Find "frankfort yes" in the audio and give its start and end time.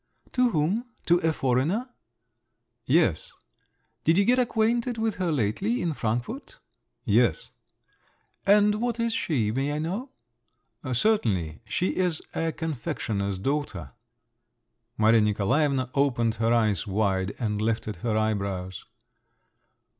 5.93-7.51